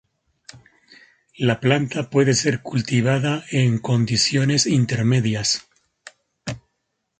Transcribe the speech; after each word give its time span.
La 1.37 1.59
planta 1.59 2.09
puede 2.09 2.33
ser 2.33 2.63
cultivada 2.63 3.45
en 3.51 3.77
condiciones 3.77 4.65
intermedias. 4.65 5.69